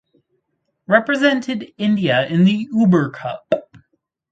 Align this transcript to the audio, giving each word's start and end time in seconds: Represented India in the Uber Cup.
Represented 0.87 1.75
India 1.77 2.25
in 2.25 2.43
the 2.43 2.67
Uber 2.73 3.11
Cup. 3.11 3.67